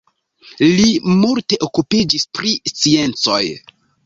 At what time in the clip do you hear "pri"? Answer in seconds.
2.39-2.55